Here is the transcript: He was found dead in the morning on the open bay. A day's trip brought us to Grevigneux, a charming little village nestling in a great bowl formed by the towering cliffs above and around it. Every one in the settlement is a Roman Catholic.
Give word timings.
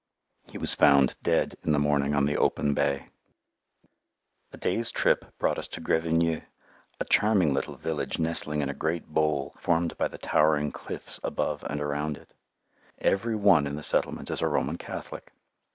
He 0.47 0.57
was 0.57 0.73
found 0.73 1.15
dead 1.21 1.57
in 1.61 1.73
the 1.73 1.77
morning 1.77 2.15
on 2.15 2.25
the 2.25 2.35
open 2.35 2.73
bay. 2.73 3.09
A 4.51 4.57
day's 4.57 4.89
trip 4.89 5.37
brought 5.37 5.59
us 5.59 5.67
to 5.67 5.79
Grevigneux, 5.79 6.41
a 6.99 7.05
charming 7.05 7.53
little 7.53 7.75
village 7.75 8.17
nestling 8.17 8.63
in 8.63 8.69
a 8.69 8.73
great 8.73 9.09
bowl 9.13 9.53
formed 9.59 9.95
by 9.99 10.07
the 10.07 10.17
towering 10.17 10.71
cliffs 10.71 11.19
above 11.23 11.63
and 11.69 11.79
around 11.79 12.17
it. 12.17 12.33
Every 12.97 13.35
one 13.35 13.67
in 13.67 13.75
the 13.75 13.83
settlement 13.83 14.31
is 14.31 14.41
a 14.41 14.47
Roman 14.47 14.79
Catholic. 14.79 15.33